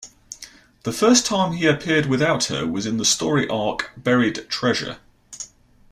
The 0.81 0.91
first 0.91 1.27
time 1.27 1.53
he 1.53 1.67
appeared 1.67 2.07
without 2.07 2.45
her 2.45 2.65
was 2.65 2.87
in 2.87 2.97
the 2.97 3.05
story 3.05 3.47
arc, 3.47 3.91
Buried 3.95 4.49
Treasure. 4.49 4.97